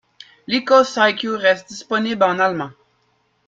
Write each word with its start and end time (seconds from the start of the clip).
Lycos 0.47 0.97
iQ 1.03 1.21
reste 1.43 1.67
disponible 1.75 2.23
en 2.33 2.39
allemand. 2.39 2.71